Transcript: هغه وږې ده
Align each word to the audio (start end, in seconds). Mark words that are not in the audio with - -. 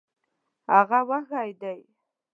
هغه 0.73 0.99
وږې 1.07 1.49
ده 1.61 1.73